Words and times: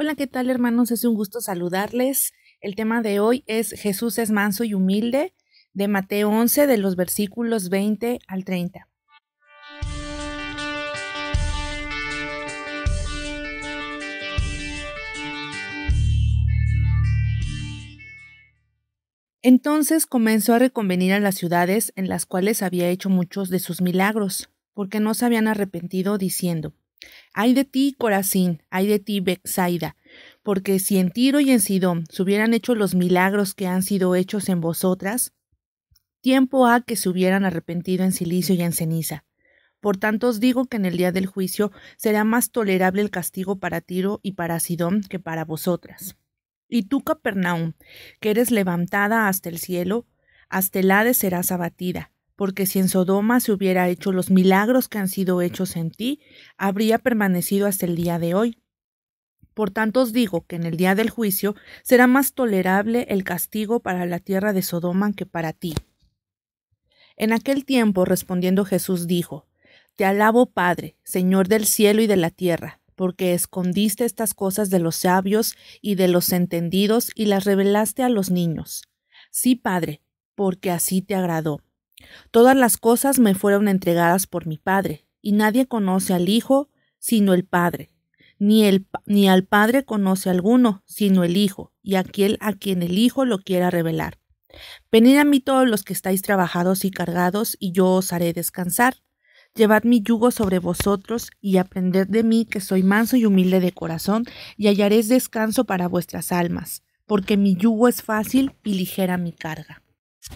Hola, 0.00 0.14
¿qué 0.14 0.28
tal 0.28 0.48
hermanos? 0.48 0.92
Es 0.92 1.02
un 1.02 1.16
gusto 1.16 1.40
saludarles. 1.40 2.32
El 2.60 2.76
tema 2.76 3.02
de 3.02 3.18
hoy 3.18 3.42
es 3.48 3.72
Jesús 3.72 4.18
es 4.18 4.30
manso 4.30 4.62
y 4.62 4.72
humilde, 4.72 5.34
de 5.72 5.88
Mateo 5.88 6.30
11, 6.30 6.68
de 6.68 6.78
los 6.78 6.94
versículos 6.94 7.68
20 7.68 8.20
al 8.28 8.44
30. 8.44 8.88
Entonces 19.42 20.06
comenzó 20.06 20.54
a 20.54 20.60
reconvenir 20.60 21.12
a 21.12 21.18
las 21.18 21.34
ciudades 21.34 21.92
en 21.96 22.08
las 22.08 22.24
cuales 22.24 22.62
había 22.62 22.88
hecho 22.88 23.10
muchos 23.10 23.48
de 23.50 23.58
sus 23.58 23.82
milagros, 23.82 24.48
porque 24.74 25.00
no 25.00 25.14
se 25.14 25.26
habían 25.26 25.48
arrepentido, 25.48 26.18
diciendo, 26.18 26.72
Ay 27.32 27.54
de 27.54 27.64
ti, 27.64 27.94
Corazín, 27.96 28.62
ay 28.70 28.86
de 28.86 28.98
ti, 28.98 29.20
Bexaida, 29.20 29.96
porque 30.42 30.78
si 30.78 30.98
en 30.98 31.10
Tiro 31.10 31.40
y 31.40 31.50
en 31.50 31.60
Sidón 31.60 32.04
se 32.10 32.22
hubieran 32.22 32.54
hecho 32.54 32.74
los 32.74 32.94
milagros 32.94 33.54
que 33.54 33.66
han 33.66 33.82
sido 33.82 34.14
hechos 34.14 34.48
en 34.48 34.60
vosotras, 34.60 35.32
tiempo 36.20 36.66
ha 36.66 36.80
que 36.80 36.96
se 36.96 37.08
hubieran 37.08 37.44
arrepentido 37.44 38.04
en 38.04 38.12
silicio 38.12 38.54
y 38.54 38.62
en 38.62 38.72
ceniza. 38.72 39.24
Por 39.80 39.96
tanto 39.96 40.28
os 40.28 40.40
digo 40.40 40.66
que 40.66 40.76
en 40.76 40.86
el 40.86 40.96
día 40.96 41.12
del 41.12 41.26
juicio 41.26 41.70
será 41.96 42.24
más 42.24 42.50
tolerable 42.50 43.02
el 43.02 43.10
castigo 43.10 43.58
para 43.58 43.80
Tiro 43.80 44.18
y 44.22 44.32
para 44.32 44.58
Sidón 44.58 45.02
que 45.02 45.20
para 45.20 45.44
vosotras. 45.44 46.16
Y 46.68 46.82
tú, 46.84 47.02
Capernaum, 47.02 47.74
que 48.20 48.30
eres 48.30 48.50
levantada 48.50 49.28
hasta 49.28 49.48
el 49.48 49.58
cielo, 49.58 50.06
hasta 50.48 50.80
el 50.80 50.90
Hades 50.90 51.18
serás 51.18 51.52
abatida 51.52 52.10
porque 52.38 52.66
si 52.66 52.78
en 52.78 52.88
Sodoma 52.88 53.40
se 53.40 53.50
hubiera 53.50 53.88
hecho 53.88 54.12
los 54.12 54.30
milagros 54.30 54.86
que 54.86 54.98
han 54.98 55.08
sido 55.08 55.42
hechos 55.42 55.74
en 55.74 55.90
ti, 55.90 56.20
habría 56.56 57.00
permanecido 57.00 57.66
hasta 57.66 57.84
el 57.84 57.96
día 57.96 58.20
de 58.20 58.34
hoy. 58.34 58.62
Por 59.54 59.72
tanto 59.72 60.02
os 60.02 60.12
digo 60.12 60.46
que 60.46 60.54
en 60.54 60.62
el 60.62 60.76
día 60.76 60.94
del 60.94 61.10
juicio 61.10 61.56
será 61.82 62.06
más 62.06 62.34
tolerable 62.34 63.08
el 63.10 63.24
castigo 63.24 63.80
para 63.80 64.06
la 64.06 64.20
tierra 64.20 64.52
de 64.52 64.62
Sodoma 64.62 65.12
que 65.14 65.26
para 65.26 65.52
ti. 65.52 65.74
En 67.16 67.32
aquel 67.32 67.64
tiempo 67.64 68.04
respondiendo 68.04 68.64
Jesús 68.64 69.08
dijo, 69.08 69.48
Te 69.96 70.04
alabo 70.04 70.46
Padre, 70.46 70.96
Señor 71.02 71.48
del 71.48 71.66
cielo 71.66 72.02
y 72.02 72.06
de 72.06 72.16
la 72.18 72.30
tierra, 72.30 72.80
porque 72.94 73.34
escondiste 73.34 74.04
estas 74.04 74.32
cosas 74.32 74.70
de 74.70 74.78
los 74.78 74.94
sabios 74.94 75.56
y 75.82 75.96
de 75.96 76.06
los 76.06 76.30
entendidos 76.30 77.10
y 77.16 77.24
las 77.24 77.44
revelaste 77.44 78.04
a 78.04 78.08
los 78.08 78.30
niños. 78.30 78.84
Sí, 79.32 79.56
Padre, 79.56 80.02
porque 80.36 80.70
así 80.70 81.02
te 81.02 81.16
agradó. 81.16 81.62
Todas 82.30 82.56
las 82.56 82.76
cosas 82.76 83.18
me 83.18 83.34
fueron 83.34 83.68
entregadas 83.68 84.26
por 84.26 84.46
mi 84.46 84.58
Padre, 84.58 85.06
y 85.20 85.32
nadie 85.32 85.66
conoce 85.66 86.14
al 86.14 86.28
Hijo 86.28 86.70
sino 86.98 87.34
el 87.34 87.44
Padre, 87.44 87.90
ni, 88.38 88.64
el, 88.64 88.86
ni 89.06 89.28
al 89.28 89.44
Padre 89.44 89.84
conoce 89.84 90.30
alguno 90.30 90.82
sino 90.86 91.24
el 91.24 91.36
Hijo, 91.36 91.72
y 91.82 91.96
aquel 91.96 92.38
a 92.40 92.52
quien 92.52 92.82
el 92.82 92.98
Hijo 92.98 93.24
lo 93.24 93.38
quiera 93.38 93.70
revelar. 93.70 94.18
Venid 94.90 95.18
a 95.18 95.24
mí 95.24 95.40
todos 95.40 95.68
los 95.68 95.82
que 95.82 95.92
estáis 95.92 96.22
trabajados 96.22 96.84
y 96.84 96.90
cargados, 96.90 97.56
y 97.60 97.72
yo 97.72 97.86
os 97.92 98.12
haré 98.12 98.32
descansar. 98.32 98.96
Llevad 99.54 99.84
mi 99.84 100.02
yugo 100.02 100.30
sobre 100.30 100.58
vosotros 100.58 101.30
y 101.40 101.56
aprended 101.56 102.06
de 102.06 102.22
mí 102.22 102.44
que 102.44 102.60
soy 102.60 102.82
manso 102.82 103.16
y 103.16 103.24
humilde 103.24 103.60
de 103.60 103.72
corazón, 103.72 104.24
y 104.56 104.68
hallaréis 104.68 105.08
descanso 105.08 105.64
para 105.64 105.88
vuestras 105.88 106.32
almas, 106.32 106.82
porque 107.06 107.36
mi 107.36 107.56
yugo 107.56 107.88
es 107.88 108.02
fácil 108.02 108.54
y 108.62 108.74
ligera 108.74 109.18
mi 109.18 109.32
carga. 109.32 109.82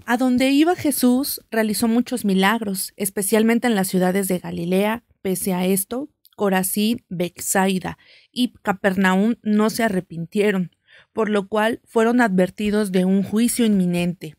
A 0.06 0.16
donde 0.16 0.50
iba 0.50 0.76
Jesús 0.76 1.40
realizó 1.50 1.88
muchos 1.88 2.24
milagros, 2.24 2.92
especialmente 2.96 3.66
en 3.66 3.74
las 3.74 3.88
ciudades 3.88 4.28
de 4.28 4.38
Galilea. 4.38 5.04
Pese 5.22 5.54
a 5.54 5.66
esto, 5.66 6.08
Corazín, 6.36 7.04
Bexaida 7.08 7.98
y 8.32 8.52
Capernaum 8.62 9.36
no 9.42 9.70
se 9.70 9.84
arrepintieron, 9.84 10.72
por 11.12 11.28
lo 11.28 11.48
cual 11.48 11.80
fueron 11.84 12.20
advertidos 12.20 12.90
de 12.92 13.04
un 13.04 13.22
juicio 13.22 13.64
inminente. 13.64 14.36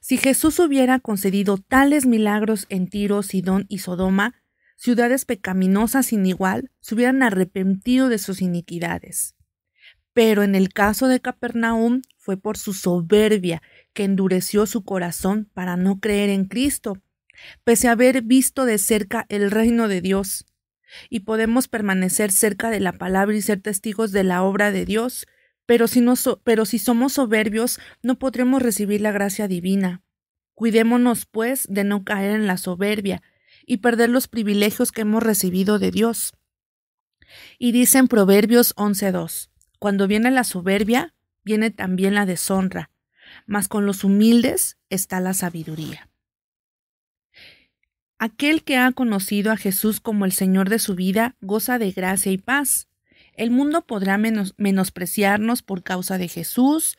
Si 0.00 0.16
Jesús 0.16 0.58
hubiera 0.58 0.98
concedido 1.00 1.58
tales 1.58 2.06
milagros 2.06 2.66
en 2.68 2.88
Tiro, 2.88 3.22
Sidón 3.22 3.66
y 3.68 3.78
Sodoma, 3.78 4.34
ciudades 4.76 5.24
pecaminosas 5.24 6.06
sin 6.06 6.26
igual, 6.26 6.70
se 6.80 6.94
hubieran 6.94 7.22
arrepentido 7.22 8.08
de 8.08 8.18
sus 8.18 8.42
iniquidades. 8.42 9.35
Pero 10.16 10.42
en 10.42 10.54
el 10.54 10.72
caso 10.72 11.08
de 11.08 11.20
Capernaum 11.20 12.00
fue 12.16 12.38
por 12.38 12.56
su 12.56 12.72
soberbia 12.72 13.60
que 13.92 14.04
endureció 14.04 14.64
su 14.64 14.82
corazón 14.82 15.50
para 15.52 15.76
no 15.76 16.00
creer 16.00 16.30
en 16.30 16.46
Cristo, 16.46 17.02
pese 17.64 17.88
a 17.88 17.92
haber 17.92 18.22
visto 18.22 18.64
de 18.64 18.78
cerca 18.78 19.26
el 19.28 19.50
reino 19.50 19.88
de 19.88 20.00
Dios. 20.00 20.46
Y 21.10 21.20
podemos 21.20 21.68
permanecer 21.68 22.32
cerca 22.32 22.70
de 22.70 22.80
la 22.80 22.92
palabra 22.92 23.36
y 23.36 23.42
ser 23.42 23.60
testigos 23.60 24.10
de 24.10 24.24
la 24.24 24.42
obra 24.42 24.70
de 24.72 24.86
Dios, 24.86 25.26
pero 25.66 25.86
si, 25.86 26.00
no 26.00 26.14
pero 26.44 26.64
si 26.64 26.78
somos 26.78 27.12
soberbios 27.12 27.78
no 28.00 28.18
podremos 28.18 28.62
recibir 28.62 29.02
la 29.02 29.12
gracia 29.12 29.48
divina. 29.48 30.02
Cuidémonos, 30.54 31.26
pues, 31.26 31.66
de 31.68 31.84
no 31.84 32.04
caer 32.04 32.36
en 32.36 32.46
la 32.46 32.56
soberbia 32.56 33.20
y 33.66 33.78
perder 33.78 34.08
los 34.08 34.28
privilegios 34.28 34.92
que 34.92 35.02
hemos 35.02 35.22
recibido 35.22 35.78
de 35.78 35.90
Dios. 35.90 36.32
Y 37.58 37.72
dice 37.72 37.98
en 37.98 38.08
Proverbios 38.08 38.74
11.2, 38.76 39.50
Cuando 39.78 40.06
viene 40.06 40.30
la 40.30 40.44
soberbia, 40.44 41.14
viene 41.44 41.70
también 41.70 42.14
la 42.14 42.26
deshonra, 42.26 42.90
mas 43.46 43.68
con 43.68 43.86
los 43.86 44.04
humildes 44.04 44.78
está 44.90 45.20
la 45.20 45.34
sabiduría. 45.34 46.08
Aquel 48.18 48.64
que 48.64 48.78
ha 48.78 48.90
conocido 48.92 49.52
a 49.52 49.56
Jesús 49.56 50.00
como 50.00 50.24
el 50.24 50.32
Señor 50.32 50.70
de 50.70 50.78
su 50.78 50.94
vida 50.94 51.36
goza 51.40 51.78
de 51.78 51.92
gracia 51.92 52.32
y 52.32 52.38
paz. 52.38 52.88
El 53.34 53.50
mundo 53.50 53.86
podrá 53.86 54.16
menospreciarnos 54.16 55.62
por 55.62 55.82
causa 55.82 56.16
de 56.16 56.28
Jesús. 56.28 56.96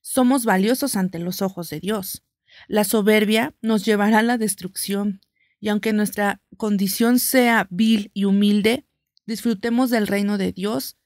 Somos 0.00 0.44
valiosos 0.44 0.94
ante 0.94 1.18
los 1.18 1.42
ojos 1.42 1.70
de 1.70 1.80
Dios. 1.80 2.22
La 2.68 2.84
soberbia 2.84 3.54
nos 3.62 3.84
llevará 3.84 4.20
a 4.20 4.22
la 4.22 4.38
destrucción, 4.38 5.20
y 5.58 5.70
aunque 5.70 5.92
nuestra 5.92 6.40
condición 6.56 7.18
sea 7.18 7.66
vil 7.70 8.12
y 8.14 8.24
humilde, 8.24 8.86
disfrutemos 9.26 9.90
del 9.90 10.06
reino 10.06 10.38
de 10.38 10.52
Dios 10.52 10.96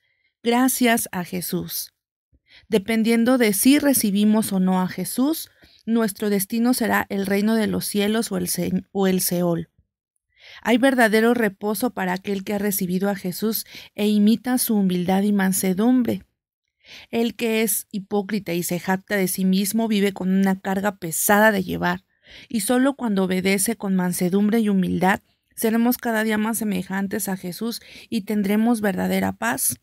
gracias 0.42 1.08
a 1.12 1.24
Jesús. 1.24 1.92
Dependiendo 2.68 3.38
de 3.38 3.52
si 3.52 3.78
recibimos 3.78 4.52
o 4.52 4.60
no 4.60 4.80
a 4.80 4.88
Jesús, 4.88 5.50
nuestro 5.86 6.30
destino 6.30 6.74
será 6.74 7.06
el 7.08 7.26
reino 7.26 7.54
de 7.54 7.66
los 7.66 7.86
cielos 7.86 8.30
o 8.30 8.36
el, 9.06 9.20
Seol. 9.20 9.70
Hay 10.62 10.78
verdadero 10.78 11.34
reposo 11.34 11.90
para 11.90 12.12
aquel 12.12 12.44
que 12.44 12.54
ha 12.54 12.58
recibido 12.58 13.10
a 13.10 13.14
Jesús 13.14 13.64
e 13.94 14.08
imita 14.08 14.58
su 14.58 14.76
humildad 14.76 15.22
y 15.22 15.32
mansedumbre. 15.32 16.24
El 17.10 17.34
que 17.36 17.62
es 17.62 17.86
hipócrita 17.90 18.54
y 18.54 18.62
se 18.62 18.80
jacta 18.80 19.16
de 19.16 19.28
sí 19.28 19.44
mismo 19.44 19.88
vive 19.88 20.12
con 20.12 20.30
una 20.30 20.60
carga 20.60 20.96
pesada 20.96 21.52
de 21.52 21.62
llevar, 21.62 22.04
y 22.48 22.60
solo 22.60 22.94
cuando 22.94 23.24
obedece 23.24 23.76
con 23.76 23.94
mansedumbre 23.94 24.60
y 24.60 24.68
humildad 24.68 25.20
seremos 25.54 25.98
cada 25.98 26.22
día 26.22 26.38
más 26.38 26.58
semejantes 26.58 27.28
a 27.28 27.36
Jesús 27.36 27.80
y 28.08 28.22
tendremos 28.22 28.80
verdadera 28.80 29.32
paz. 29.32 29.80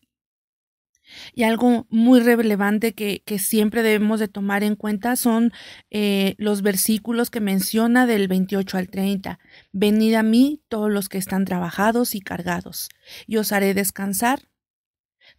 Y 1.33 1.43
algo 1.43 1.87
muy 1.89 2.19
relevante 2.19 2.93
que, 2.93 3.21
siempre 3.39 3.83
debemos 3.83 4.19
de 4.19 4.27
tomar 4.27 4.63
en 4.63 4.75
cuenta 4.75 5.15
son 5.15 5.51
eh, 5.91 6.35
los 6.37 6.61
versículos 6.61 7.29
que 7.29 7.41
menciona 7.41 8.05
del 8.07 8.27
28 8.27 8.77
al 8.77 8.89
30. 8.89 9.39
Venid 9.71 10.15
a 10.15 10.23
mí 10.23 10.61
todos 10.69 10.91
los 10.91 11.09
que 11.09 11.17
están 11.17 11.45
trabajados 11.45 12.15
y 12.15 12.21
cargados, 12.21 12.89
y 13.27 13.37
os 13.37 13.51
haré 13.51 13.73
descansar. 13.73 14.39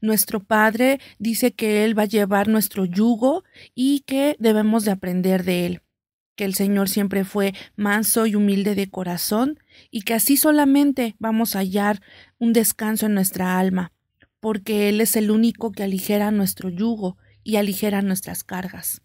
Nuestro 0.00 0.42
Padre 0.44 1.00
dice 1.18 1.52
que 1.52 1.84
Él 1.84 1.98
va 1.98 2.02
a 2.02 2.06
llevar 2.06 2.48
nuestro 2.48 2.84
yugo 2.84 3.44
y 3.74 4.00
que 4.00 4.36
debemos 4.38 4.84
de 4.84 4.90
aprender 4.90 5.44
de 5.44 5.66
Él, 5.66 5.82
que 6.34 6.44
el 6.44 6.54
Señor 6.54 6.88
siempre 6.88 7.24
fue 7.24 7.54
manso 7.76 8.26
y 8.26 8.34
humilde 8.34 8.74
de 8.74 8.90
corazón 8.90 9.58
y 9.90 10.02
que 10.02 10.14
así 10.14 10.36
solamente 10.36 11.16
vamos 11.18 11.56
a 11.56 11.60
hallar 11.60 12.02
un 12.38 12.52
descanso 12.52 13.06
en 13.06 13.14
nuestra 13.14 13.58
alma 13.58 13.92
porque 14.46 14.88
Él 14.88 15.00
es 15.00 15.16
el 15.16 15.32
único 15.32 15.72
que 15.72 15.82
aligera 15.82 16.30
nuestro 16.30 16.68
yugo 16.68 17.18
y 17.42 17.56
aligera 17.56 18.00
nuestras 18.00 18.44
cargas. 18.44 19.02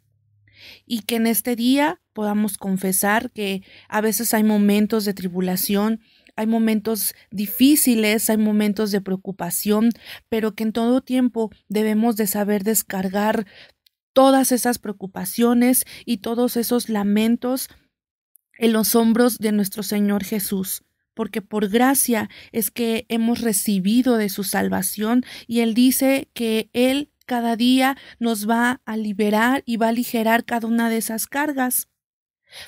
Y 0.86 1.02
que 1.02 1.16
en 1.16 1.26
este 1.26 1.56
día 1.56 2.00
podamos 2.14 2.60
confesar 2.60 3.32
que 3.32 3.64
a 3.90 4.02
veces 4.02 4.36
hay 4.36 4.44
momentos 4.44 5.04
de 5.04 5.16
tribulación, 5.16 6.00
hay 6.36 6.46
momentos 6.46 7.16
difíciles, 7.32 8.30
hay 8.30 8.38
momentos 8.38 8.92
de 8.92 9.02
preocupación, 9.02 9.90
pero 10.30 10.54
que 10.54 10.62
en 10.62 10.74
todo 10.74 11.02
tiempo 11.02 11.50
debemos 11.68 12.18
de 12.18 12.28
saber 12.28 12.64
descargar 12.64 13.48
todas 14.14 14.52
esas 14.52 14.78
preocupaciones 14.78 15.86
y 16.06 16.18
todos 16.18 16.56
esos 16.56 16.88
lamentos 16.88 17.68
en 18.60 18.74
los 18.74 18.94
hombros 18.94 19.40
de 19.40 19.54
nuestro 19.54 19.82
Señor 19.82 20.24
Jesús 20.24 20.84
porque 21.14 21.42
por 21.42 21.70
gracia 21.70 22.30
es 22.52 22.72
que 22.72 23.06
hemos 23.10 23.42
recibido 23.42 24.18
de 24.18 24.30
su 24.30 24.44
salvación 24.44 25.24
y 25.48 25.60
Él 25.60 25.74
dice 25.74 26.30
que 26.34 26.70
Él 26.74 27.12
cada 27.26 27.56
día 27.56 27.98
nos 28.20 28.50
va 28.50 28.82
a 28.86 28.98
liberar 28.98 29.64
y 29.66 29.78
va 29.78 29.86
a 29.88 29.90
aligerar 29.90 30.44
cada 30.44 30.68
una 30.68 30.90
de 30.90 30.98
esas 30.98 31.28
cargas. 31.28 31.88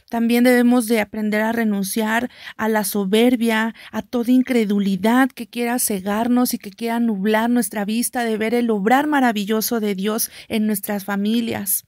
También 0.09 0.45
debemos 0.45 0.87
de 0.87 1.01
aprender 1.01 1.41
a 1.41 1.51
renunciar 1.51 2.29
a 2.55 2.69
la 2.69 2.85
soberbia, 2.85 3.75
a 3.91 4.01
toda 4.01 4.31
incredulidad 4.31 5.29
que 5.29 5.47
quiera 5.47 5.79
cegarnos 5.79 6.53
y 6.53 6.57
que 6.57 6.71
quiera 6.71 7.01
nublar 7.01 7.49
nuestra 7.49 7.83
vista 7.83 8.23
de 8.23 8.37
ver 8.37 8.53
el 8.53 8.69
obrar 8.69 9.07
maravilloso 9.07 9.81
de 9.81 9.95
Dios 9.95 10.31
en 10.47 10.67
nuestras 10.67 11.03
familias 11.03 11.85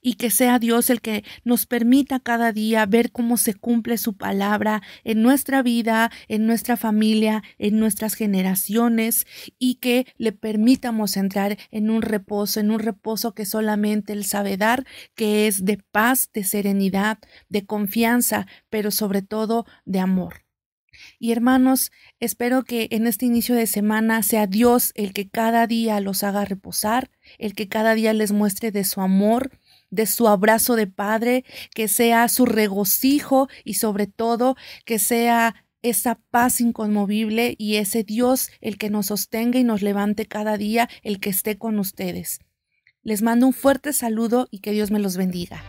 y 0.00 0.14
que 0.14 0.30
sea 0.30 0.58
Dios 0.58 0.90
el 0.90 1.00
que 1.00 1.24
nos 1.44 1.66
permita 1.66 2.20
cada 2.20 2.52
día 2.52 2.86
ver 2.86 3.12
cómo 3.12 3.36
se 3.36 3.54
cumple 3.54 3.98
su 3.98 4.14
palabra 4.16 4.82
en 5.04 5.22
nuestra 5.22 5.62
vida, 5.62 6.10
en 6.28 6.46
nuestra 6.46 6.76
familia, 6.76 7.42
en 7.58 7.78
nuestras 7.78 8.14
generaciones 8.14 9.26
y 9.58 9.76
que 9.76 10.06
le 10.16 10.32
permitamos 10.32 11.16
entrar 11.16 11.56
en 11.70 11.90
un 11.90 12.02
reposo, 12.02 12.60
en 12.60 12.70
un 12.70 12.78
reposo 12.78 13.34
que 13.34 13.46
solamente 13.46 14.12
Él 14.12 14.24
sabe 14.24 14.56
dar, 14.56 14.86
que 15.14 15.46
es 15.46 15.64
de 15.64 15.78
paz, 15.92 16.30
de 16.32 16.44
serenidad, 16.44 17.18
de 17.48 17.66
confianza, 17.66 18.46
pero 18.70 18.90
sobre 18.90 19.22
todo 19.22 19.66
de 19.84 20.00
amor. 20.00 20.46
Y 21.18 21.32
hermanos, 21.32 21.92
espero 22.20 22.64
que 22.64 22.88
en 22.90 23.06
este 23.06 23.26
inicio 23.26 23.54
de 23.54 23.66
semana 23.66 24.22
sea 24.22 24.46
Dios 24.46 24.92
el 24.94 25.12
que 25.12 25.28
cada 25.28 25.66
día 25.66 26.00
los 26.00 26.22
haga 26.22 26.44
reposar, 26.44 27.10
el 27.38 27.54
que 27.54 27.68
cada 27.68 27.94
día 27.94 28.12
les 28.12 28.32
muestre 28.32 28.70
de 28.70 28.84
su 28.84 29.00
amor, 29.00 29.50
de 29.90 30.06
su 30.06 30.28
abrazo 30.28 30.76
de 30.76 30.86
Padre, 30.86 31.44
que 31.74 31.88
sea 31.88 32.28
su 32.28 32.46
regocijo 32.46 33.48
y 33.64 33.74
sobre 33.74 34.06
todo 34.06 34.56
que 34.84 34.98
sea 34.98 35.66
esa 35.82 36.20
paz 36.30 36.60
inconmovible 36.60 37.54
y 37.58 37.76
ese 37.76 38.02
Dios 38.02 38.50
el 38.60 38.78
que 38.78 38.90
nos 38.90 39.06
sostenga 39.06 39.58
y 39.58 39.64
nos 39.64 39.82
levante 39.82 40.26
cada 40.26 40.56
día, 40.56 40.88
el 41.02 41.20
que 41.20 41.30
esté 41.30 41.58
con 41.58 41.78
ustedes. 41.78 42.40
Les 43.02 43.22
mando 43.22 43.46
un 43.46 43.52
fuerte 43.52 43.92
saludo 43.92 44.48
y 44.50 44.58
que 44.58 44.72
Dios 44.72 44.90
me 44.90 44.98
los 44.98 45.16
bendiga. 45.16 45.62